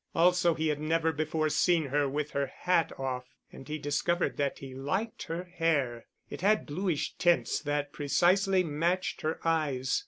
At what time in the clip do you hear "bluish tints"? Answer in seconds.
6.65-7.59